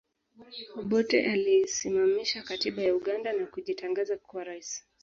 Obote 0.75 1.25
aliisimamisha 1.25 2.41
katiba 2.43 2.81
ya 2.81 2.95
Uganda 2.95 3.33
na 3.33 3.45
kujitangaza 3.47 4.17
kuwa 4.17 4.43
rais 4.43 4.85